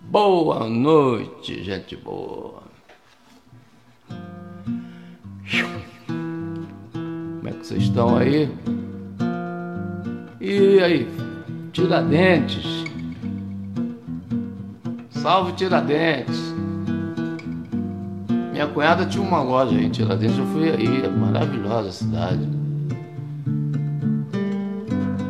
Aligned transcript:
Boa 0.00 0.68
noite, 0.68 1.64
gente 1.64 1.96
boa. 1.96 2.62
Como 6.06 7.48
é 7.48 7.52
que 7.52 7.66
vocês 7.66 7.84
estão 7.84 8.16
aí? 8.18 8.50
E 10.38 10.78
aí, 10.80 11.08
Tiradentes? 11.72 12.81
Salve 15.22 15.52
Tiradentes! 15.52 16.52
Minha 18.50 18.66
cunhada 18.66 19.06
tinha 19.06 19.22
uma 19.22 19.40
loja 19.40 19.80
em 19.80 19.88
Tiradentes, 19.88 20.36
eu 20.36 20.44
fui 20.46 20.68
aí, 20.68 21.04
é 21.04 21.08
maravilhosa 21.08 21.90
a 21.90 21.92
cidade. 21.92 22.48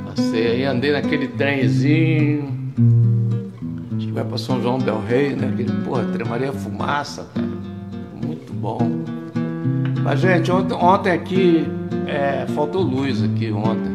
Passei 0.07 0.47
aí, 0.47 0.65
andei 0.65 0.93
naquele 0.93 1.29
trenzinho. 1.29 2.73
Acho 3.95 4.07
que 4.07 4.13
vai 4.15 4.25
pra 4.25 4.39
São 4.39 4.63
João 4.63 4.79
Del 4.79 4.99
Rey, 5.07 5.37
né? 5.37 5.51
Aquele, 5.53 5.71
porra, 5.85 6.05
tremaria 6.05 6.55
fumaça, 6.55 7.29
cara. 7.35 7.47
Muito 8.27 8.51
bom. 8.51 8.79
Mas, 10.03 10.21
gente, 10.21 10.51
ontem, 10.51 10.75
ontem 10.75 11.13
aqui, 11.13 11.67
é, 12.07 12.47
faltou 12.55 12.81
luz 12.81 13.23
aqui 13.23 13.53
ontem. 13.53 13.93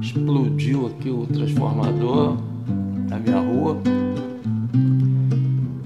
Explodiu 0.00 0.86
aqui 0.86 1.10
o 1.10 1.26
transformador 1.26 2.36
na 3.08 3.18
minha 3.18 3.40
rua. 3.40 3.76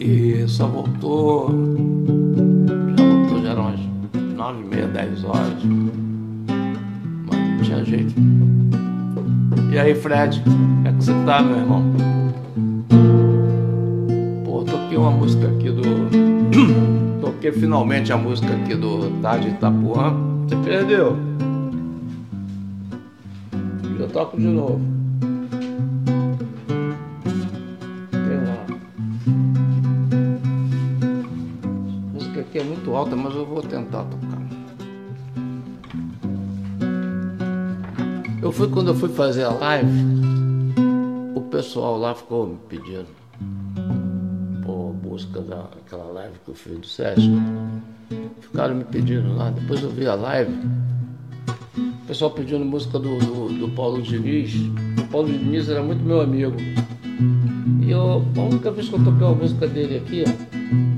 E 0.05 0.47
só 0.47 0.66
voltou. 0.66 1.48
Já 2.94 3.05
voltou, 3.05 3.42
já 3.42 3.48
eram 3.52 3.62
umas 3.62 3.80
nove 4.36 4.60
e 4.60 4.64
meia, 4.66 4.86
dez 4.86 5.24
horas. 5.24 5.64
Mas 7.27 7.38
não 7.38 7.58
tinha 7.62 7.83
jeito. 7.86 8.12
E 9.72 9.78
aí, 9.78 9.94
Fred, 9.94 10.42
como 10.44 10.86
é 10.86 10.92
que 10.92 11.02
você 11.02 11.12
tá, 11.25 11.41
meu 11.41 11.56
irmão? 11.56 11.82
Pô, 14.44 14.62
toquei 14.62 14.98
uma 14.98 15.10
música 15.10 15.48
aqui 15.48 15.70
do. 15.70 15.82
toquei 17.25 17.50
finalmente 17.52 18.12
a 18.12 18.19
música 18.19 18.55
aqui 18.55 18.75
do 18.75 19.08
Tarde 19.22 19.48
Itapuã. 19.48 20.14
Você 20.47 20.56
perdeu? 20.56 21.16
Eu 23.98 24.08
toco 24.10 24.36
de 24.36 24.48
novo. 24.48 24.94
Mas 33.12 33.34
eu 33.34 33.44
vou 33.44 33.60
tentar 33.60 34.05
tocar. 34.05 34.42
Eu 38.42 38.52
fui 38.52 38.69
quando 38.69 38.88
eu 38.88 38.94
fui 38.94 39.08
fazer 39.08 39.44
a 39.44 39.50
live, 39.50 39.91
o 41.34 41.41
pessoal 41.42 41.98
lá 41.98 42.14
ficou 42.14 42.47
me 42.47 42.58
pedindo 42.69 43.08
por 44.64 44.92
busca 44.92 45.41
daquela 45.41 46.05
live 46.12 46.34
que 46.44 46.50
eu 46.50 46.55
fiz 46.55 46.78
do 46.78 46.86
Sesc. 46.86 47.30
Ficaram 48.41 48.75
me 48.75 48.84
pedindo 48.84 49.34
lá, 49.36 49.50
depois 49.50 49.82
eu 49.82 49.91
vi 49.91 50.06
a 50.06 50.14
live, 50.14 50.52
o 51.78 52.06
pessoal 52.06 52.30
pedindo 52.30 52.64
música 52.64 52.98
do, 52.98 53.19
do, 53.19 53.48
do 53.48 53.69
Paulo 53.70 54.02
Diniz. 54.02 54.55
O 54.98 55.08
Paulo 55.10 55.28
Diniz 55.28 55.69
era 55.69 55.82
muito 55.82 56.05
meu 56.05 56.20
amigo. 56.20 56.56
E 57.80 57.91
eu, 57.91 58.22
a 58.36 58.41
única 58.41 58.70
vez 58.70 58.88
que 58.88 58.94
eu 58.94 59.05
toquei 59.05 59.27
uma 59.27 59.36
música 59.36 59.66
dele 59.66 59.97
aqui 59.97 60.25
foi. 60.27 60.94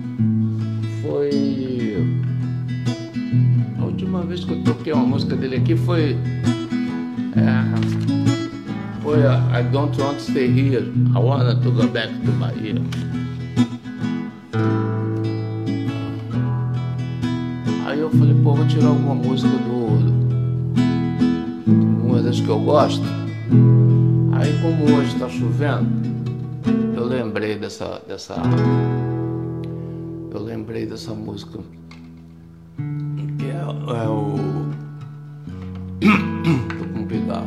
Toquei 4.66 4.92
uma 4.92 5.04
música 5.04 5.36
dele 5.36 5.56
aqui 5.56 5.76
foi 5.76 6.16
é, 7.36 7.66
foi 9.00 9.24
a 9.24 9.60
I 9.60 9.62
Don't 9.70 9.98
Want 10.00 10.16
to 10.16 10.22
Stay 10.22 10.46
Here, 10.46 10.92
I 11.14 11.18
Wanna 11.18 11.54
to 11.54 11.70
Go 11.70 11.86
Back 11.86 12.12
to 12.12 12.32
Bahia. 12.32 12.74
Aí 17.86 18.00
eu 18.00 18.10
falei, 18.10 18.34
pô, 18.42 18.54
vou 18.54 18.66
tirar 18.66 18.88
alguma 18.88 19.14
música 19.14 19.56
do. 19.56 19.86
uma 22.04 22.20
das 22.20 22.40
que 22.40 22.48
eu 22.48 22.58
gosto. 22.58 23.04
Aí 24.32 24.52
como 24.60 24.96
hoje 24.96 25.14
está 25.14 25.28
chovendo, 25.28 25.88
eu 26.96 27.04
lembrei 27.06 27.56
dessa. 27.56 28.02
dessa. 28.08 28.34
Eu 30.34 30.42
lembrei 30.42 30.84
dessa 30.84 31.14
música. 31.14 31.60
É, 33.56 34.04
é 34.04 34.08
o. 34.08 34.36
pegar. 37.06 37.44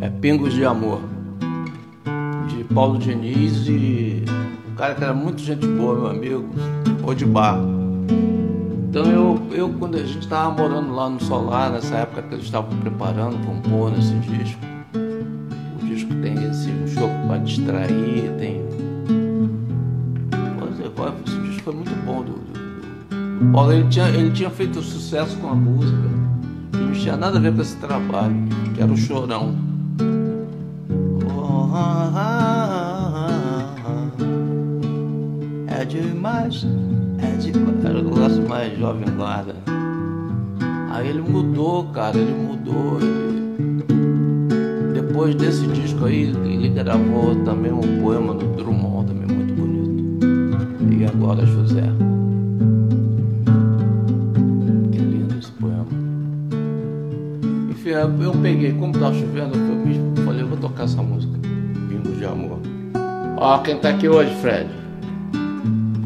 É 0.00 0.08
Pingos 0.08 0.52
de 0.52 0.64
Amor, 0.64 1.00
de 2.48 2.64
Paulo 2.74 2.98
Diniz 2.98 3.66
e 3.68 4.24
um 4.70 4.74
cara 4.74 4.94
que 4.94 5.04
era 5.04 5.14
muito 5.14 5.40
gente 5.40 5.66
boa, 5.66 5.94
meu 5.94 6.06
amigo, 6.08 6.48
ou 7.02 7.14
de 7.14 7.24
bar. 7.24 7.58
Então 8.88 9.04
eu, 9.06 9.40
eu 9.52 9.68
quando 9.78 9.96
a 9.96 10.04
gente 10.04 10.20
estava 10.20 10.50
morando 10.50 10.94
lá 10.94 11.08
no 11.08 11.20
Solar, 11.20 11.70
nessa 11.70 11.96
época 11.96 12.22
que 12.22 12.34
eles 12.34 12.44
estavam 12.44 12.76
preparando, 12.78 13.36
compor 13.46 13.90
nesse 13.90 14.14
disco, 14.14 14.60
o 15.82 15.86
disco 15.86 16.14
tem 16.22 16.34
esse 16.44 16.70
um 16.70 16.86
show 16.86 17.08
para 17.26 17.38
distrair, 17.38 18.32
tem. 18.38 18.64
Esse 21.26 21.38
disco 21.40 21.62
foi 21.62 21.74
muito 21.74 22.04
bom 22.04 22.22
do 22.22 22.53
Paulo. 23.52 23.72
Ele 23.72 23.88
tinha, 23.88 24.08
ele 24.08 24.30
tinha 24.30 24.50
feito 24.50 24.80
sucesso 24.82 25.36
com 25.38 25.48
a 25.48 25.54
música 25.54 26.08
que 26.72 26.78
não 26.78 26.92
tinha 26.92 27.16
nada 27.16 27.38
a 27.38 27.40
ver 27.40 27.54
com 27.54 27.62
esse 27.62 27.76
trabalho, 27.76 28.34
que 28.74 28.82
era 28.82 28.92
o 28.92 28.96
chorão. 28.96 29.54
É 35.66 35.84
demais, 35.84 36.66
é 37.18 37.36
demais. 37.36 37.84
Era 37.84 37.98
o 37.98 38.02
negócio 38.04 38.48
mais 38.48 38.78
jovem 38.78 39.04
guarda. 39.16 39.54
Aí 40.90 41.08
ele 41.08 41.20
mudou, 41.20 41.84
cara, 41.86 42.16
ele 42.16 42.32
mudou. 42.32 42.98
Ele... 43.00 43.82
Depois 44.94 45.34
desse 45.34 45.66
disco 45.66 46.06
aí, 46.06 46.32
ele 46.44 46.68
gravou 46.70 47.34
também 47.44 47.72
um 47.72 48.00
poema 48.00 48.32
do 48.34 48.46
Drummond, 48.56 49.08
também 49.08 49.36
muito 49.36 49.54
bonito. 49.54 50.94
E 50.94 51.04
agora 51.04 51.44
José. 51.44 51.84
Eu 57.88 58.32
peguei, 58.40 58.72
como 58.72 58.92
tá 58.92 59.12
chovendo, 59.12 59.56
eu 59.56 60.24
falei, 60.24 60.42
eu 60.42 60.48
vou 60.48 60.58
tocar 60.58 60.84
essa 60.84 61.02
música, 61.02 61.38
Pingos 61.88 62.18
de 62.18 62.24
Amor. 62.24 62.58
Ó, 63.36 63.58
quem 63.58 63.78
tá 63.78 63.90
aqui 63.90 64.08
hoje, 64.08 64.34
Fred? 64.36 64.68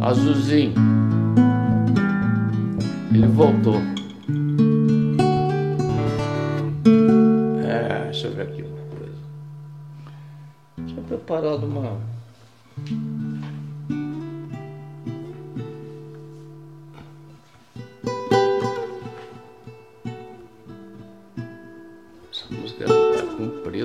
Azulzinho. 0.01 0.75
Ele 3.13 3.27
voltou. 3.27 3.81
É, 7.65 8.05
deixa 8.05 8.27
eu 8.29 8.35
ver 8.35 8.43
aqui 8.43 8.63
uma 8.63 8.97
coisa. 8.97 9.15
Tinha 10.87 11.03
preparado 11.03 11.65
uma. 11.65 11.97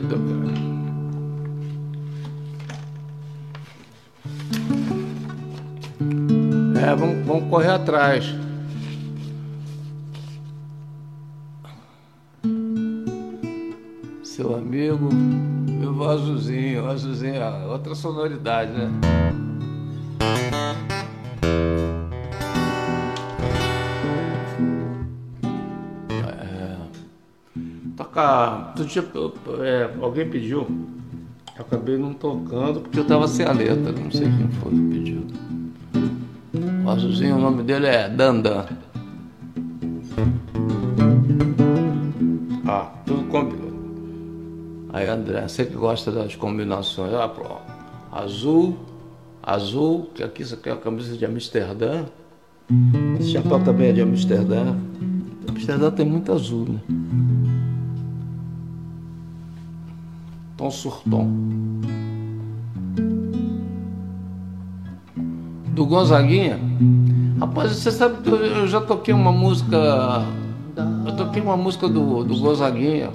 Cara. 0.07 0.43
É, 6.85 6.95
vamos, 6.95 7.25
vamos 7.25 7.49
correr 7.49 7.69
atrás. 7.69 8.25
Seu 14.23 14.55
amigo, 14.55 15.09
meu 15.13 16.09
azulzinho, 16.09 16.85
azulzinho, 16.89 17.41
outra 17.69 17.95
sonoridade, 17.95 18.71
né? 18.71 19.42
Tocar. 27.95 28.67
Outro 28.69 28.85
dia 28.85 29.05
é, 29.61 29.89
alguém 30.01 30.29
pediu, 30.29 30.67
eu 31.55 31.61
acabei 31.61 31.97
não 31.97 32.13
tocando 32.13 32.81
porque 32.81 32.99
eu 32.99 33.05
tava 33.05 33.27
sem 33.27 33.45
a 33.45 33.51
letra, 33.51 33.91
não 33.91 34.11
sei 34.11 34.27
quem 34.27 34.47
foi 34.49 34.71
que 34.71 34.89
pediu. 34.89 35.27
O 36.85 36.89
azulzinho, 36.89 37.37
o 37.37 37.41
nome 37.41 37.63
dele 37.63 37.87
é 37.87 38.09
Dandan. 38.09 38.65
Ah, 42.65 42.91
tudo 43.05 43.23
combinou. 43.25 43.73
Aí 44.91 45.07
André, 45.07 45.47
você 45.47 45.65
que 45.65 45.75
gosta 45.75 46.11
das 46.11 46.35
combinações, 46.35 47.13
ah, 47.13 47.31
azul, 48.11 48.77
azul, 49.41 50.09
que 50.13 50.23
aqui 50.23 50.43
isso 50.43 50.53
aqui 50.53 50.69
é 50.69 50.73
a 50.73 50.77
camisa 50.77 51.17
de 51.17 51.25
Amsterdã. 51.25 52.05
Esse 53.19 53.31
chapéu 53.31 53.59
também 53.63 53.89
é 53.89 53.93
de 53.93 54.01
Amsterdã. 54.01 54.75
Amsterdã 55.49 55.91
tem 55.91 56.05
muito 56.05 56.31
azul, 56.31 56.67
né? 56.69 57.02
Tom 60.63 60.71
Surtom. 60.71 61.27
Do 65.75 65.85
Gonzaguinha. 65.85 66.57
Rapaz, 67.37 67.71
você 67.75 67.91
sabe 67.91 68.21
que 68.21 68.29
eu 68.29 68.65
já 68.65 68.79
toquei 68.79 69.13
uma 69.13 69.33
música. 69.33 70.23
Eu 71.05 71.15
toquei 71.17 71.41
uma 71.41 71.57
música 71.57 71.89
do, 71.89 72.23
do 72.23 72.39
Gonzaguinha. 72.39 73.09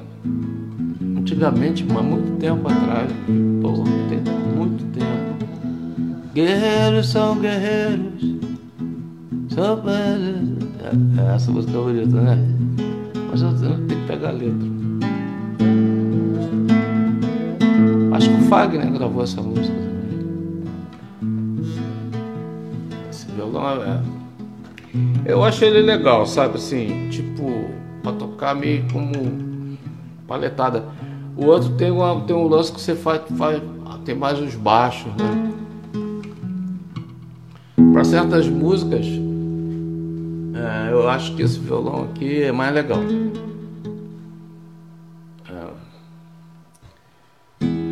Antigamente, 1.16 1.86
mas 1.90 2.04
muito 2.04 2.38
tempo 2.38 2.68
atrás. 2.68 3.10
Pô, 3.62 3.72
tem 4.10 4.20
muito 4.54 4.84
tempo. 4.92 5.46
Guerreiros 6.34 7.08
são 7.08 7.38
guerreiros. 7.38 8.38
São 9.48 9.82
é, 9.88 11.34
Essa 11.34 11.50
música 11.50 11.78
é 11.78 11.80
bonita, 11.80 12.20
né? 12.20 12.38
Mas 13.30 13.40
eu 13.40 13.54
tenho 13.58 13.86
que 13.86 13.94
pegar 14.06 14.28
a 14.28 14.32
letra. 14.32 14.77
Acho 18.19 18.31
que 18.31 18.35
o 18.35 18.49
Fagner 18.49 18.91
gravou 18.91 19.23
essa 19.23 19.41
música 19.41 19.69
também. 19.69 20.65
Esse 23.09 23.26
violão 23.31 23.81
é. 23.81 24.03
Eu 25.25 25.44
acho 25.44 25.65
ele 25.65 25.82
legal, 25.82 26.26
sabe 26.26 26.56
assim, 26.56 27.09
tipo, 27.11 27.70
pra 28.03 28.11
tocar 28.11 28.56
meio 28.56 28.85
como 28.93 29.79
paletada. 30.26 30.85
O 31.37 31.47
outro 31.47 31.70
tem, 31.76 31.93
uma, 31.93 32.20
tem 32.23 32.35
um 32.35 32.49
lance 32.49 32.73
que 32.73 32.81
você 32.81 32.97
faz, 32.97 33.23
faz 33.37 33.62
tem 34.05 34.17
mais 34.17 34.41
os 34.41 34.56
baixos, 34.56 35.12
né? 35.12 35.53
Para 37.93 38.03
certas 38.03 38.49
músicas, 38.49 39.06
é, 40.56 40.93
eu 40.93 41.09
acho 41.09 41.37
que 41.37 41.43
esse 41.43 41.61
violão 41.61 42.09
aqui 42.11 42.43
é 42.43 42.50
mais 42.50 42.75
legal. 42.75 42.99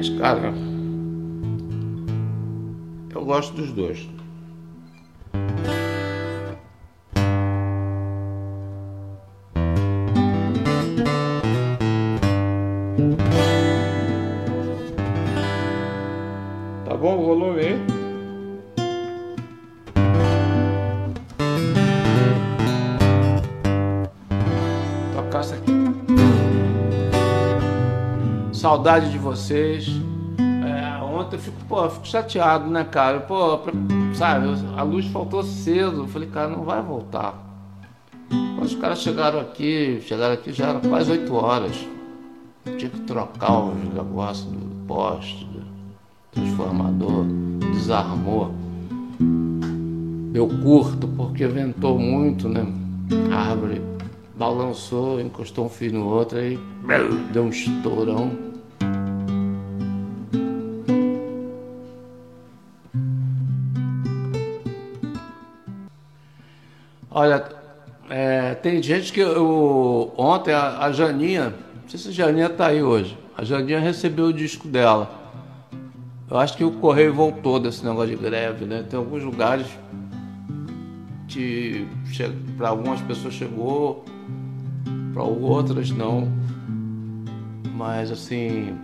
Mas, 0.07 0.19
cara, 0.21 0.53
eu 3.13 3.25
gosto 3.25 3.55
dos 3.55 3.73
dois. 3.73 4.09
Tá 16.85 16.97
bom 16.97 17.19
o 17.19 17.27
volume 17.27 17.61
aí? 17.61 17.96
Saudade 28.67 29.13
de 29.13 29.19
vocês. 29.19 29.87
É, 30.41 31.01
ontem 31.01 31.37
eu 31.37 31.41
fico, 31.41 31.57
pô, 31.69 31.85
eu 31.85 31.91
fico 31.91 32.09
chateado, 32.09 32.69
né, 32.69 32.83
cara? 32.83 33.21
Pô, 33.21 33.61
sabe, 34.13 34.49
a 34.77 34.83
luz 34.83 35.07
faltou 35.07 35.45
cedo. 35.45 35.99
Eu 35.99 36.09
falei, 36.09 36.29
cara, 36.29 36.49
não 36.49 36.65
vai 36.65 36.83
voltar. 36.83 37.47
Os 38.61 38.75
caras 38.75 38.99
chegaram 38.99 39.39
aqui, 39.39 40.01
chegaram 40.03 40.35
aqui 40.35 40.53
já 40.53 40.71
era 40.71 40.81
quase 40.81 41.13
8 41.13 41.33
horas. 41.33 41.87
Tinha 42.77 42.91
que 42.91 42.99
trocar 43.03 43.57
os 43.57 43.95
negócios 43.95 44.51
do 44.51 44.85
poste, 44.89 45.45
do 45.45 45.63
transformador, 46.33 47.25
desarmou. 47.73 48.53
Deu 50.33 50.49
curto 50.65 51.07
porque 51.07 51.47
ventou 51.47 52.01
muito, 52.01 52.49
né? 52.49 52.67
A 53.33 53.51
árvore 53.51 53.81
balançou, 54.37 55.21
encostou 55.21 55.67
um 55.67 55.69
fio 55.69 55.93
no 55.93 56.05
outro 56.05 56.39
aí 56.39 56.59
deu 57.33 57.45
um 57.45 57.49
estourão. 57.49 58.46
Olha, 67.19 67.43
é, 68.11 68.55
tem 68.57 68.83
gente 68.83 69.11
que 69.11 69.21
eu, 69.21 70.13
ontem 70.19 70.53
a, 70.53 70.85
a, 70.85 70.93
Janinha, 70.93 71.45
não 71.49 71.89
sei 71.89 71.99
se 71.99 72.09
a 72.11 72.13
Janinha 72.13 72.51
tá 72.51 72.67
aí 72.67 72.83
hoje, 72.83 73.17
a 73.35 73.43
Janinha 73.43 73.81
recebeu 73.81 74.27
o 74.27 74.33
disco 74.35 74.69
dela. 74.69 75.11
Eu 76.31 76.37
acho 76.37 76.55
que 76.59 76.63
o 76.63 76.73
correio 76.73 77.15
voltou 77.15 77.59
desse 77.59 77.83
negócio 77.83 78.15
de 78.15 78.23
greve, 78.23 78.67
né? 78.67 78.85
Tem 78.87 78.99
alguns 78.99 79.25
lugares 79.25 79.67
que 81.27 81.89
para 82.59 82.69
algumas 82.69 83.01
pessoas 83.01 83.33
chegou, 83.33 84.05
para 85.15 85.23
outras 85.23 85.91
não. 85.91 86.31
Mas 87.75 88.11
assim, 88.11 88.77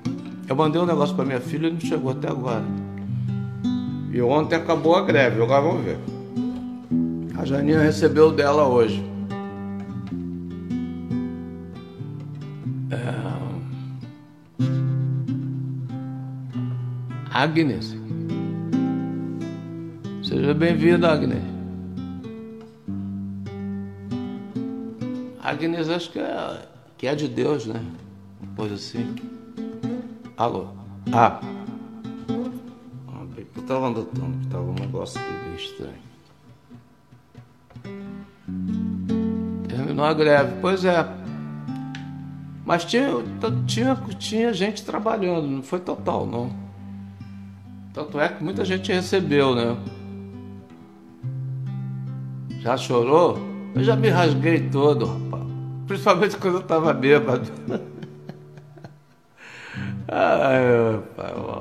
eu 0.48 0.56
mandei 0.56 0.80
um 0.80 0.86
negócio 0.86 1.14
para 1.14 1.26
minha 1.26 1.40
filha 1.40 1.68
e 1.68 1.70
não 1.70 1.80
chegou 1.80 2.12
até 2.12 2.30
agora. 2.30 2.64
E 4.10 4.22
ontem 4.22 4.56
acabou 4.56 4.96
a 4.96 5.02
greve, 5.02 5.42
agora 5.42 5.60
vamos 5.60 5.84
ver. 5.84 6.11
A 7.42 7.44
Janinha 7.44 7.80
recebeu 7.80 8.30
dela 8.30 8.68
hoje. 8.68 9.04
É... 12.88 12.94
Agnes. 17.32 17.96
Seja 20.22 20.54
bem-vinda, 20.54 21.10
Agnes. 21.10 21.42
Agnes 25.42 25.88
acho 25.88 26.12
que 26.12 26.20
é, 26.20 26.68
que 26.96 27.08
é 27.08 27.16
de 27.16 27.26
Deus, 27.26 27.66
né? 27.66 27.84
Uma 28.40 28.54
coisa 28.54 28.76
assim. 28.76 29.16
Alô? 30.36 30.68
Ah. 31.12 31.40
ah 33.08 33.26
eu 33.36 33.62
tava 33.66 33.88
andando, 33.88 34.48
tava 34.48 34.62
um 34.62 34.74
negócio 34.74 35.20
aqui 35.20 35.32
meio 35.44 35.56
estranho. 35.56 36.11
Terminou 40.02 40.04
a 40.04 40.12
greve. 40.12 40.52
Pois 40.60 40.84
é. 40.84 41.06
Mas 42.64 42.84
tinha, 42.84 43.08
tinha, 43.66 43.96
tinha 44.18 44.52
gente 44.52 44.84
trabalhando, 44.84 45.46
não 45.46 45.62
foi 45.62 45.80
total, 45.80 46.26
não. 46.26 46.52
Tanto 47.92 48.20
é 48.20 48.28
que 48.28 48.42
muita 48.42 48.64
gente 48.64 48.92
recebeu, 48.92 49.54
né? 49.54 49.76
Já 52.60 52.76
chorou? 52.76 53.38
Eu 53.74 53.82
já 53.82 53.96
me 53.96 54.08
rasguei 54.08 54.68
todo, 54.70 55.06
rapaz. 55.06 55.42
Principalmente 55.86 56.36
quando 56.36 56.54
eu 56.56 56.62
tava 56.62 56.92
bêbado. 56.92 57.50
Ai, 60.08 61.02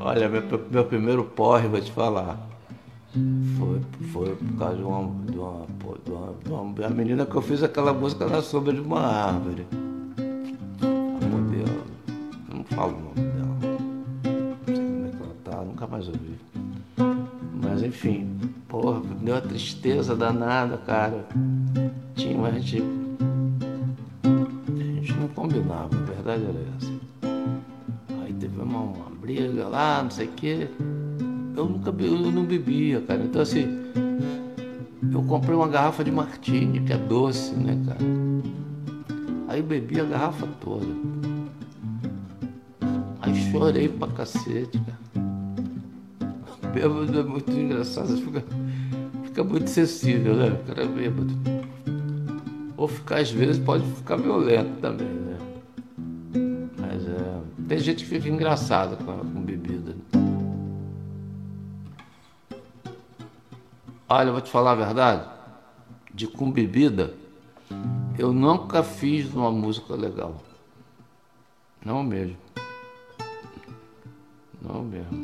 olha, 0.02 0.30
meu, 0.30 0.44
meu 0.70 0.86
primeiro 0.86 1.24
porre, 1.24 1.68
vou 1.68 1.82
te 1.82 1.92
falar. 1.92 2.38
Foi, 3.12 3.82
foi 4.14 4.36
por 4.38 4.58
causa 4.58 4.78
de 4.78 4.84
uma, 4.84 5.02
de, 5.26 5.38
uma, 5.38 5.66
de, 6.06 6.12
uma, 6.12 6.34
de 6.46 6.82
uma, 6.82 6.90
menina 6.90 7.26
que 7.26 7.36
eu 7.36 7.42
fiz 7.42 7.62
aquela 7.62 7.94
música 7.94 8.26
na 8.26 8.42
sombra 8.42 8.74
de 8.74 8.80
uma 8.80 9.02
árvore. 9.02 9.68
A 10.82 11.26
modelo, 11.26 11.84
não 12.54 12.64
falo 12.64 12.96
o 12.96 13.02
nome 13.02 13.30
dela. 13.30 13.58
Não 14.66 14.76
sei 14.76 14.86
como 14.86 15.06
é 15.06 15.10
que 15.10 15.24
ela 15.24 15.36
tá, 15.44 15.62
nunca 15.62 15.88
mais 15.88 16.08
ouvi. 16.08 16.38
Mas 17.62 17.84
enfim, 17.84 18.40
porra, 18.70 19.02
deu 19.22 19.36
uma 19.36 19.42
tristeza 19.42 20.16
danada, 20.16 20.78
cara. 20.78 21.28
Tinha, 22.16 22.38
mas 22.38 22.56
a 22.56 22.60
gente. 22.60 22.84
A 24.24 24.84
gente 24.84 25.14
não 25.16 25.28
combinava, 25.28 25.90
a 25.94 26.04
verdade 26.06 26.46
era 26.46 26.60
essa. 26.78 28.24
Aí 28.24 28.34
teve 28.36 28.58
uma, 28.62 28.80
uma 28.80 29.10
briga 29.20 29.68
lá, 29.68 30.02
não 30.02 30.10
sei 30.12 30.28
o 30.28 30.32
quê 30.32 30.70
eu 31.62 31.70
nunca 31.70 31.94
eu 32.04 32.32
não 32.32 32.44
bebia, 32.44 33.02
cara. 33.02 33.24
Então 33.24 33.42
assim, 33.42 33.66
eu 35.12 35.24
comprei 35.24 35.56
uma 35.56 35.68
garrafa 35.68 36.04
de 36.04 36.12
martini, 36.12 36.82
que 36.82 36.94
é 36.94 36.98
doce, 36.98 37.54
né, 37.54 37.78
cara? 37.86 38.00
Aí 39.48 39.62
bebi 39.62 40.00
a 40.00 40.06
garrafa 40.06 40.48
toda. 40.60 40.88
Aí 43.22 43.36
chorei 43.52 43.90
pra 43.90 44.08
cacete, 44.08 44.80
cara. 44.80 45.12
Bêbado 46.74 47.20
é 47.20 47.24
muito 47.24 47.52
engraçado, 47.52 48.16
fica, 48.18 48.44
fica 49.26 49.44
muito 49.44 49.70
sensível, 49.70 50.36
né? 50.36 50.50
O 50.50 50.66
cara 50.68 50.84
é 50.84 50.88
bêbado. 50.88 51.34
Ou 52.78 52.88
ficar, 52.88 53.20
às 53.20 53.30
vezes, 53.30 53.60
pode 53.60 53.84
ficar 53.92 54.16
violento 54.16 54.80
também, 54.82 55.08
né? 55.08 55.38
Mas 56.80 57.06
é. 57.06 57.42
Tem 57.68 57.78
gente 57.78 58.06
que 58.06 58.10
fica 58.10 58.30
engraçada 58.30 58.96
com, 58.96 59.11
Olha, 64.14 64.28
eu 64.28 64.34
vou 64.34 64.42
te 64.42 64.52
falar 64.52 64.72
a 64.74 64.76
verdade. 64.76 65.26
De 66.14 66.28
com 66.28 66.52
bebida, 66.52 67.14
eu 68.20 68.34
nunca 68.34 68.84
fiz 68.84 69.34
uma 69.34 69.50
música 69.50 69.96
legal. 69.96 70.36
Não 71.86 72.04
mesmo. 72.04 72.36
não 74.62 74.84
mesmo. 74.84 75.22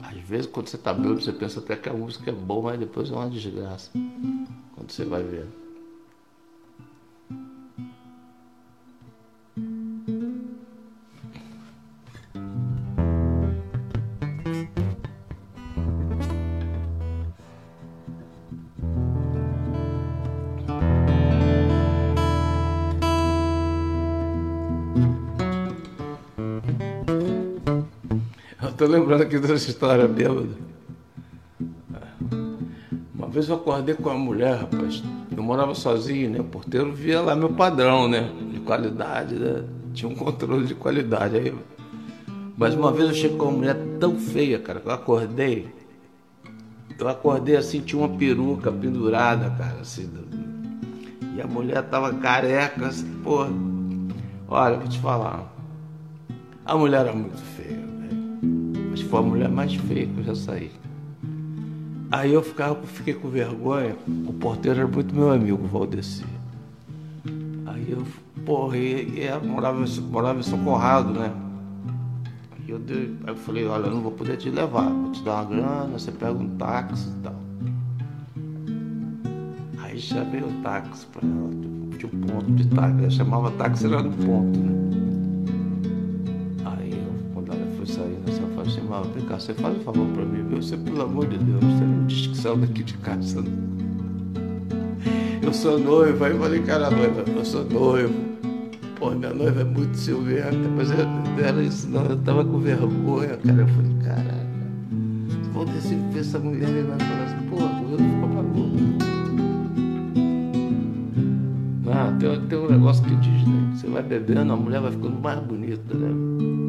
Às 0.00 0.16
vezes 0.20 0.46
quando 0.46 0.68
você 0.68 0.78
tá 0.78 0.94
bêbado, 0.94 1.20
você 1.20 1.34
pensa 1.34 1.60
até 1.60 1.76
que 1.76 1.86
a 1.86 1.92
música 1.92 2.30
é 2.30 2.34
boa, 2.34 2.70
mas 2.70 2.80
depois 2.80 3.10
é 3.10 3.14
uma 3.14 3.28
desgraça. 3.28 3.90
Quando 4.74 4.90
você 4.90 5.04
vai 5.04 5.22
ver. 5.22 5.63
Tô 28.76 28.86
lembrando 28.86 29.22
aqui 29.22 29.38
dessa 29.38 29.70
história 29.70 30.06
bêbada. 30.08 30.48
Uma 33.14 33.28
vez 33.28 33.48
eu 33.48 33.56
acordei 33.56 33.94
com 33.94 34.10
uma 34.10 34.18
mulher, 34.18 34.56
rapaz. 34.56 35.02
Eu 35.34 35.42
morava 35.42 35.74
sozinho, 35.74 36.30
né? 36.30 36.40
O 36.40 36.44
porteiro 36.44 36.92
via 36.92 37.20
lá 37.20 37.34
meu 37.34 37.50
padrão, 37.50 38.08
né? 38.08 38.30
De 38.52 38.60
qualidade, 38.60 39.36
né? 39.36 39.64
Tinha 39.92 40.10
um 40.10 40.14
controle 40.14 40.66
de 40.66 40.74
qualidade. 40.74 41.36
Aí... 41.36 41.54
Mas 42.56 42.74
uma 42.74 42.92
vez 42.92 43.08
eu 43.08 43.14
cheguei 43.14 43.36
com 43.36 43.44
uma 43.46 43.58
mulher 43.58 43.76
tão 43.98 44.18
feia, 44.18 44.58
cara, 44.58 44.80
que 44.80 44.88
eu 44.88 44.92
acordei. 44.92 45.72
Eu 46.98 47.08
acordei 47.08 47.56
assim, 47.56 47.80
tinha 47.80 48.00
uma 48.00 48.16
peruca 48.16 48.70
pendurada, 48.70 49.50
cara, 49.50 49.80
assim. 49.80 50.08
E 51.36 51.40
a 51.40 51.46
mulher 51.46 51.82
tava 51.84 52.12
careca, 52.14 52.86
assim, 52.86 53.06
porra. 53.22 53.50
Olha, 54.48 54.76
vou 54.76 54.88
te 54.88 54.98
falar. 55.00 55.52
A 56.64 56.76
mulher 56.76 57.00
era 57.00 57.12
muito 57.12 57.38
feia 57.38 57.93
foi 59.04 59.20
a 59.20 59.22
mulher 59.22 59.48
mais 59.48 59.74
feia 59.74 60.06
que 60.06 60.18
eu 60.18 60.24
já 60.24 60.34
saí. 60.34 60.70
Aí 62.10 62.32
eu 62.32 62.42
ficava, 62.42 62.80
fiquei 62.86 63.14
com 63.14 63.28
vergonha. 63.28 63.96
O 64.06 64.32
porteiro 64.32 64.80
era 64.80 64.88
muito 64.88 65.14
meu 65.14 65.32
amigo, 65.32 65.66
Valdeci. 65.66 66.24
Aí 67.66 67.90
eu, 67.90 68.04
porra, 68.44 68.76
e, 68.76 69.20
e 69.20 69.46
morava, 69.46 69.84
morava 70.10 70.38
em 70.38 70.42
São 70.42 70.62
Conrado, 70.62 71.12
né? 71.12 71.32
Aí 72.52 72.70
eu, 72.70 72.78
dei, 72.78 73.16
aí 73.24 73.32
eu 73.32 73.36
falei, 73.36 73.66
olha, 73.66 73.86
eu 73.86 73.90
não 73.90 74.00
vou 74.00 74.12
poder 74.12 74.36
te 74.36 74.48
levar, 74.48 74.88
vou 74.88 75.10
te 75.10 75.22
dar 75.22 75.42
uma 75.42 75.44
grana, 75.44 75.98
você 75.98 76.12
pega 76.12 76.32
um 76.32 76.48
táxi 76.56 77.08
e 77.08 77.22
tal. 77.22 77.34
Aí 79.82 79.98
chamei 79.98 80.40
o 80.40 80.52
táxi 80.62 81.06
pra 81.06 81.20
ela, 81.26 81.50
tinha 81.98 82.12
um 82.12 82.20
ponto 82.26 82.52
de 82.52 82.66
táxi, 82.68 83.02
eu 83.02 83.10
chamava 83.10 83.50
táxi 83.50 83.86
era 83.86 84.02
no 84.02 84.12
ponto, 84.12 84.58
né? 84.58 84.73
Cá, 89.34 89.40
você 89.40 89.54
faz 89.54 89.76
um 89.76 89.80
favor 89.80 90.06
pra 90.08 90.24
mim, 90.24 90.44
viu? 90.48 90.62
Você, 90.62 90.76
pelo 90.76 91.02
amor 91.02 91.26
de 91.26 91.38
Deus, 91.38 91.60
você 91.60 91.84
não 91.84 92.06
diz 92.06 92.26
que 92.28 92.36
saiu 92.36 92.56
daqui 92.56 92.82
de 92.82 92.94
casa. 92.98 93.42
Não. 93.42 93.74
Eu 95.42 95.52
sou 95.52 95.78
noivo, 95.78 96.24
aí 96.24 96.32
eu 96.32 96.38
falei, 96.38 96.62
cara, 96.62 96.90
noiva, 96.90 97.24
eu 97.26 97.44
sou 97.44 97.64
noivo. 97.64 98.14
Pô, 98.98 99.10
minha 99.10 99.34
noiva 99.34 99.60
é 99.60 99.64
muito 99.64 99.96
ciumenta, 99.96 100.56
mas 100.76 100.90
eu 100.90 101.04
não 101.04 101.38
era 101.44 101.62
isso 101.62 101.88
não, 101.88 102.04
eu 102.06 102.16
tava 102.18 102.44
com 102.44 102.58
vergonha, 102.58 103.36
cara. 103.36 103.60
Eu 103.60 103.68
falei, 103.68 103.92
caraca, 104.02 104.46
vou 105.52 105.64
descer 105.66 105.98
ver 106.12 106.20
essa 106.20 106.38
mulher 106.38 106.68
e 106.68 106.82
vai 106.82 106.98
falar 106.98 107.24
assim, 107.24 107.48
pô, 107.48 107.56
eu 107.56 107.98
ficou 107.98 108.28
maluco. 108.28 108.74
Ah, 111.92 112.16
tem, 112.18 112.40
tem 112.46 112.58
um 112.58 112.70
negócio 112.70 113.04
que 113.04 113.14
diz, 113.16 113.46
né? 113.46 113.72
Você 113.74 113.86
vai 113.88 114.02
bebendo, 114.02 114.52
a 114.52 114.56
mulher 114.56 114.80
vai 114.80 114.90
ficando 114.90 115.20
mais 115.20 115.38
bonita, 115.40 115.94
né? 115.94 116.63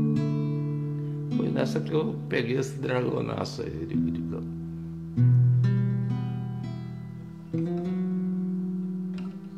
Nessa 1.55 1.79
que 1.79 1.93
eu 1.93 2.13
peguei 2.27 2.57
esse 2.57 2.77
dragonaço 2.79 3.61
aí 3.61 3.87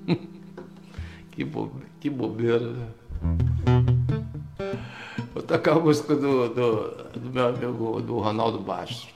que, 1.31 1.43
bobe, 1.43 1.81
que 1.99 2.07
bobeira, 2.07 2.71
né? 2.71 2.87
Vou 5.33 5.41
tocar 5.41 5.77
a 5.77 5.79
música 5.79 6.15
do, 6.15 6.49
do, 6.49 7.19
do, 7.19 7.31
meu 7.33 7.47
amigo 7.47 7.99
do 7.99 8.19
Ronaldo 8.19 8.59
Bastos. 8.59 9.09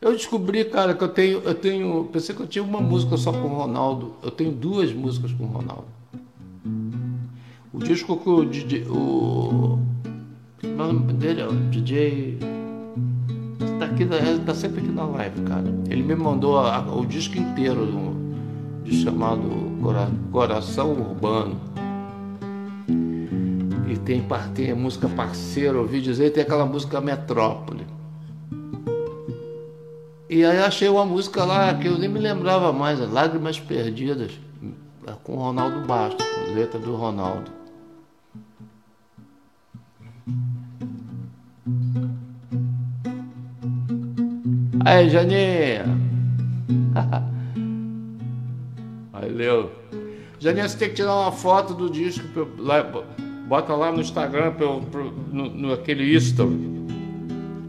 Eu 0.00 0.12
descobri, 0.12 0.64
cara, 0.66 0.94
que 0.94 1.02
eu 1.02 1.08
tenho, 1.08 1.40
eu 1.40 1.54
tenho. 1.54 2.04
Pensei 2.12 2.32
que 2.34 2.42
eu 2.42 2.46
tinha 2.46 2.62
uma 2.62 2.80
música 2.80 3.16
só 3.16 3.32
com 3.32 3.48
o 3.48 3.56
Ronaldo. 3.56 4.14
Eu 4.22 4.30
tenho 4.30 4.52
duas 4.52 4.92
músicas 4.92 5.32
com 5.32 5.42
o 5.44 5.48
Ronaldo. 5.48 5.86
O 7.72 7.80
disco 7.80 8.16
que 8.18 8.28
o, 8.28 8.44
o 8.92 9.93
o 10.66 10.76
nome 10.76 11.12
dele 11.14 11.40
é 11.40 11.46
o 11.46 11.52
DJ. 11.52 12.38
Tá, 13.78 13.86
aqui, 13.86 14.06
tá 14.44 14.54
sempre 14.54 14.80
aqui 14.80 14.90
na 14.90 15.04
live, 15.04 15.40
cara. 15.42 15.64
Ele 15.88 16.02
me 16.02 16.14
mandou 16.14 16.58
a, 16.58 16.80
o 16.80 17.04
disco 17.04 17.38
inteiro 17.38 17.86
do, 17.86 18.84
de 18.84 19.02
chamado 19.02 19.74
Coração 20.32 20.92
Urbano. 20.92 21.60
E 23.88 23.96
tem, 23.98 24.24
tem 24.54 24.70
a 24.70 24.76
música 24.76 25.08
parceira, 25.08 25.78
ouvi 25.78 26.00
dizer, 26.00 26.30
tem 26.30 26.42
aquela 26.42 26.66
música 26.66 27.00
Metrópole. 27.00 27.86
E 30.28 30.44
aí 30.44 30.58
achei 30.58 30.88
uma 30.88 31.04
música 31.04 31.44
lá 31.44 31.72
que 31.74 31.86
eu 31.86 31.98
nem 31.98 32.08
me 32.08 32.18
lembrava 32.18 32.72
mais, 32.72 32.98
Lágrimas 32.98 33.60
Perdidas, 33.60 34.32
com 35.22 35.34
o 35.34 35.36
Ronaldo 35.36 35.86
Bastos, 35.86 36.26
letra 36.54 36.80
do 36.80 36.96
Ronaldo. 36.96 37.63
Aí, 44.84 45.08
Janinha. 45.08 45.86
Valeu. 49.10 49.72
Janinha, 50.38 50.68
você 50.68 50.76
tem 50.76 50.90
que 50.90 50.96
tirar 50.96 51.14
uma 51.14 51.32
foto 51.32 51.72
do 51.72 51.88
disco. 51.88 52.22
Eu, 52.36 52.50
lá, 52.58 52.82
bota 53.48 53.74
lá 53.74 53.90
no 53.90 54.02
Instagram, 54.02 54.52
pra 54.52 54.66
eu, 54.66 54.82
pra, 54.90 55.02
no, 55.02 55.48
no, 55.48 55.72
aquele 55.72 56.04
history. 56.04 56.54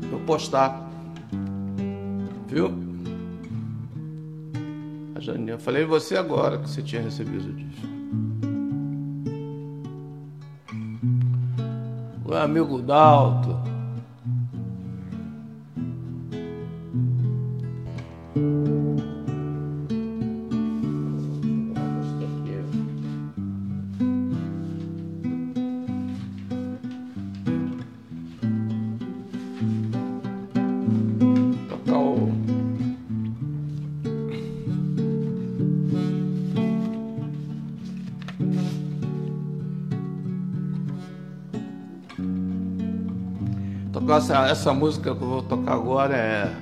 Pra 0.02 0.18
eu 0.18 0.20
postar. 0.26 0.90
Viu? 2.48 2.74
A 5.16 5.20
Janinha, 5.22 5.58
falei 5.58 5.86
você 5.86 6.18
agora 6.18 6.58
que 6.58 6.70
você 6.70 6.82
tinha 6.82 7.02
recebido 7.02 7.50
o 7.50 7.54
disco. 7.54 7.88
O 12.26 12.34
amigo 12.34 12.82
Dalto. 44.00 44.12
essa, 44.12 44.48
essa 44.48 44.74
música 44.74 45.16
que 45.16 45.22
eu 45.22 45.28
vou 45.28 45.42
tocar 45.42 45.74
agora 45.74 46.16
é 46.16 46.54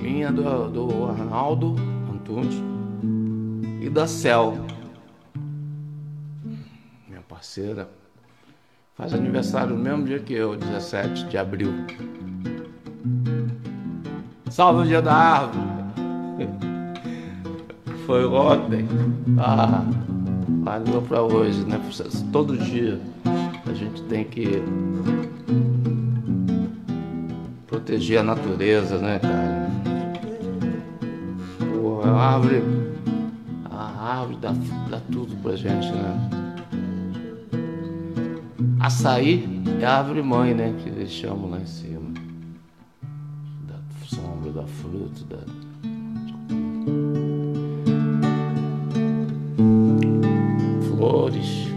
minha 0.00 0.30
do, 0.30 0.68
do 0.68 1.06
Arnaldo 1.06 1.76
Antunes 2.12 2.54
e 3.80 3.88
da 3.88 4.06
Cel, 4.06 4.58
minha 7.06 7.22
parceira. 7.26 7.88
Faz 8.94 9.14
aniversário 9.14 9.76
no 9.76 9.82
mesmo 9.82 10.04
dia 10.04 10.18
que 10.18 10.34
eu, 10.34 10.56
17 10.56 11.26
de 11.26 11.38
abril. 11.38 11.72
Salve 14.50 14.82
o 14.82 14.86
dia 14.86 15.00
da 15.00 15.14
árvore! 15.14 15.68
Foi 18.04 18.26
ontem. 18.26 18.88
Ah, 19.38 19.84
valeu 20.64 21.00
para 21.02 21.22
hoje, 21.22 21.64
né? 21.64 21.80
Todo 22.32 22.58
dia 22.58 23.00
a 23.66 23.72
gente 23.72 24.02
tem 24.04 24.24
que 24.24 24.62
proteger 27.88 28.18
a 28.18 28.22
natureza, 28.22 28.98
né, 28.98 29.18
cara? 29.18 29.70
A 32.04 32.34
árvore, 32.34 32.62
a 33.70 34.18
árvore 34.18 34.38
dá, 34.42 34.52
dá 34.90 35.00
tudo 35.10 35.34
pra 35.42 35.56
gente, 35.56 35.90
né? 35.90 36.30
Açaí 38.78 39.62
é 39.80 39.86
a 39.86 39.98
árvore 39.98 40.22
mãe, 40.22 40.54
né? 40.54 40.74
Que 40.82 40.90
eles 40.90 41.10
chamam 41.10 41.48
lá 41.50 41.60
em 41.60 41.66
cima. 41.66 42.12
Da 43.66 43.76
sombra, 44.04 44.52
da 44.52 44.66
fruta, 44.66 45.24
da. 45.24 45.38
Flores. 50.88 51.68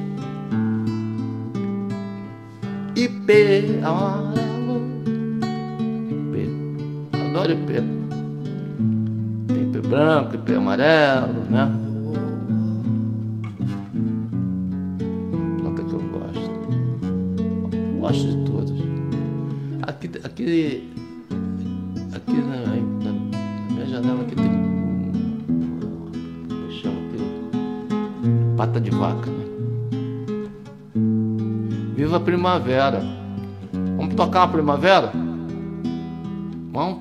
Ipê, 2.95 3.79
a 3.83 4.30
adoro 7.51 7.53
IP. 7.53 7.83
IP 9.49 9.87
branco, 9.87 10.35
IP 10.35 10.55
amarelo, 10.55 11.43
né? 11.49 11.65
Nota 15.63 15.83
que 15.83 15.93
eu 15.93 16.01
gosto. 16.01 16.51
Gosto 17.99 18.27
de 18.27 18.37
todas. 18.45 18.71
Aqui, 19.83 20.09
aqui, 20.23 20.93
aqui 22.13 22.33
na, 22.33 22.57
na, 22.65 23.11
minha 23.71 23.85
janela 23.85 24.21
aqui 24.21 24.35
tem 24.35 24.45
é? 24.45 24.61
Pata 28.57 28.79
de 28.79 28.91
vaca, 28.91 29.29
né? 29.29 29.45
Viva 31.95 32.17
a 32.17 32.19
primavera. 32.19 33.01
Vamos 33.97 34.15
tocar 34.15 34.41
uma 34.41 34.47
primavera? 34.49 35.20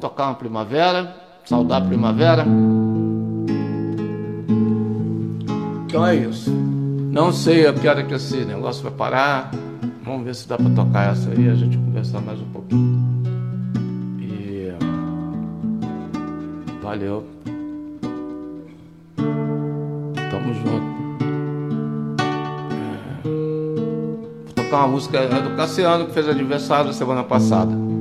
Tocar 0.00 0.28
uma 0.28 0.34
primavera? 0.34 1.14
Saudar 1.44 1.82
a 1.82 1.84
primavera? 1.84 2.46
Então 5.86 6.06
é 6.06 6.16
isso. 6.16 6.50
Não 6.50 7.30
sei 7.32 7.66
a 7.66 7.72
que 7.72 8.04
que 8.04 8.14
esse 8.14 8.44
negócio 8.46 8.82
vai 8.82 8.92
parar. 8.92 9.50
Vamos 10.02 10.24
ver 10.24 10.34
se 10.34 10.48
dá 10.48 10.56
para 10.56 10.70
tocar 10.70 11.12
essa 11.12 11.30
aí, 11.30 11.50
a 11.50 11.54
gente 11.54 11.76
conversar 11.76 12.20
mais 12.20 12.40
um 12.40 12.46
pouquinho. 12.46 13.22
E 14.20 14.72
valeu. 16.82 17.26
Tamo 20.30 20.54
junto. 20.54 21.00
É. 22.72 23.28
Vou 24.46 24.64
tocar 24.64 24.76
uma 24.78 24.88
música 24.88 25.18
é 25.18 25.42
do 25.42 25.56
Cassiano 25.56 26.06
que 26.06 26.12
fez 26.12 26.26
aniversário 26.26 26.90
semana 26.94 27.22
passada. 27.22 27.99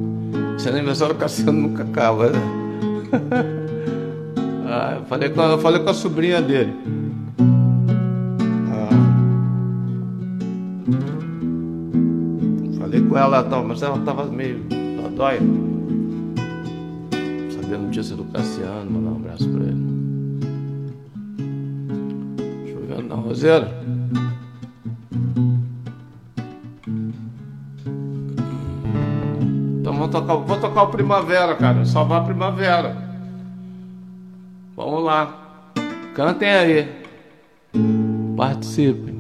Esse 0.60 0.68
aniversário 0.68 1.16
Cassiano 1.16 1.54
nunca 1.54 1.84
acaba, 1.84 2.32
né? 2.32 2.39
ah, 4.68 4.98
eu, 5.00 5.06
falei 5.06 5.30
com 5.30 5.39
a, 5.39 5.46
eu 5.46 5.58
falei 5.60 5.82
com 5.82 5.89
a 5.89 5.94
sobrinha 5.94 6.42
dele. 6.42 6.74
Falei 12.78 13.01
com 13.01 13.18
ela, 13.18 13.63
mas 13.66 13.82
ela 13.82 14.00
tava 14.00 14.25
meio 14.25 14.60
dói. 15.16 15.39
Sabendo 17.51 17.84
notícia 17.86 18.18
do 18.18 18.25
Cassiano, 18.25 18.92
mandar 18.92 19.12
um 19.12 19.16
abraço 19.16 19.48
pra 19.48 19.63
ele. 19.63 19.86
Chovendo 22.70 23.08
na 23.08 23.16
roseira. 23.16 23.80
Tocar, 30.10 30.36
vou 30.36 30.58
tocar 30.58 30.84
o 30.84 30.88
Primavera, 30.88 31.56
cara. 31.56 31.86
Salvar 31.86 32.22
a 32.22 32.25
Primavera. 32.25 32.98
Vamos 34.75 35.04
lá. 35.04 35.72
Cantem 36.16 36.50
aí. 36.50 36.89
Participem. 38.36 39.20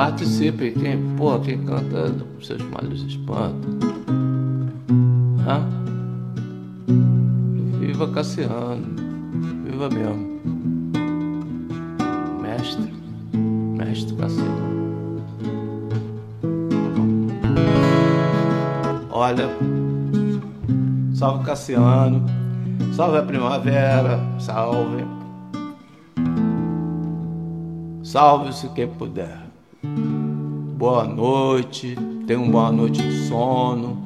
Participe, 0.00 0.70
quem, 0.70 0.98
pô, 1.16 1.38
quem 1.40 1.62
canta 1.62 2.14
seus 2.40 2.62
males 2.62 3.02
espanta. 3.02 3.68
Hã? 5.46 5.68
Viva 7.78 8.08
Cassiano, 8.08 8.86
viva 9.62 9.90
mesmo. 9.90 10.40
Mestre, 12.40 12.94
mestre 13.76 14.16
Cassiano. 14.16 14.89
Salve 21.14 21.44
Cassiano, 21.44 22.24
salve 22.96 23.18
a 23.18 23.22
primavera, 23.22 24.18
salve. 24.40 25.04
Salve-se 28.02 28.68
quem 28.70 28.88
puder. 28.88 29.38
Boa 30.76 31.04
noite, 31.04 31.96
tenha 32.26 32.40
uma 32.40 32.50
boa 32.50 32.72
noite 32.72 33.00
de 33.00 33.28
sono. 33.28 34.02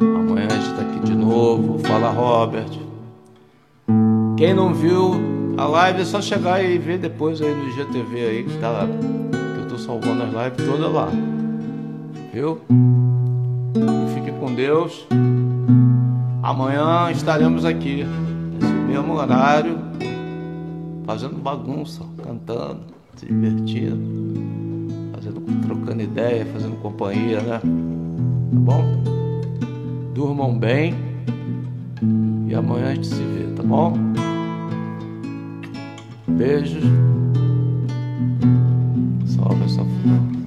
Amanhã 0.00 0.48
a 0.48 0.54
gente 0.54 0.74
tá 0.74 0.82
aqui 0.82 1.00
de 1.00 1.14
novo. 1.14 1.78
Fala, 1.78 2.10
Robert. 2.10 2.78
Quem 4.36 4.52
não 4.52 4.74
viu 4.74 5.14
a 5.56 5.66
live 5.66 6.02
é 6.02 6.04
só 6.04 6.20
chegar 6.20 6.62
e 6.62 6.76
ver 6.76 6.98
depois 6.98 7.40
aí 7.40 7.54
no 7.54 7.68
IGTV 7.68 8.26
aí 8.26 8.44
que 8.44 8.58
tá 8.58 8.86
que 8.86 9.60
eu 9.60 9.68
tô 9.68 9.78
salvando 9.78 10.24
as 10.24 10.28
lives 10.28 10.66
todas 10.66 10.92
lá. 10.92 11.08
Viu? 12.34 12.60
Com 14.40 14.54
Deus. 14.54 15.06
Amanhã 16.42 17.10
estaremos 17.12 17.64
aqui 17.64 18.04
nesse 18.58 18.72
mesmo 18.72 19.12
horário 19.12 19.78
fazendo 21.04 21.36
bagunça, 21.36 22.02
cantando, 22.22 22.80
se 23.16 23.26
divertindo 23.26 24.20
fazendo, 25.20 25.40
trocando 25.62 26.02
ideia, 26.02 26.46
fazendo 26.46 26.76
companhia, 26.76 27.40
né? 27.40 27.58
Tá 27.58 28.58
bom? 28.58 28.82
Durmam 30.14 30.58
bem 30.58 30.94
e 32.48 32.54
amanhã 32.54 32.88
a 32.88 32.94
gente 32.94 33.06
se 33.06 33.22
vê, 33.22 33.54
tá 33.54 33.62
bom? 33.62 33.92
Beijos. 36.26 36.84
Salve 39.26 39.64
essa 39.64 39.84
flor. 39.84 40.39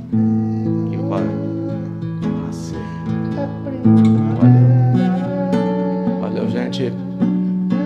Valeu. 6.21 6.49
Gente. 6.49 6.91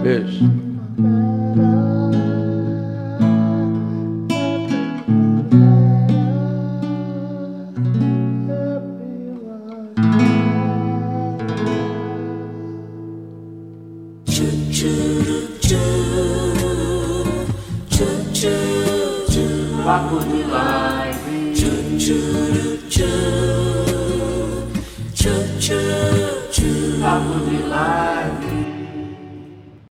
Beijo. 0.04 0.67